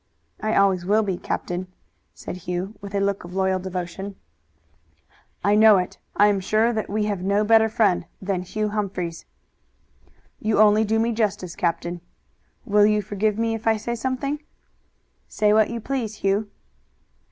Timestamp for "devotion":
3.59-4.15